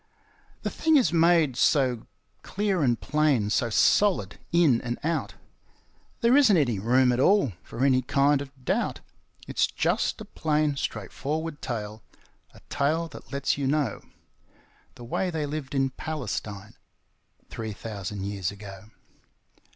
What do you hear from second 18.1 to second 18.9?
years ago.